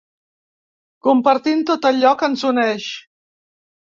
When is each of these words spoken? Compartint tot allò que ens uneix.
Compartint 1.07 1.63
tot 1.71 1.87
allò 1.93 2.15
que 2.23 2.31
ens 2.33 2.47
uneix. 2.53 2.89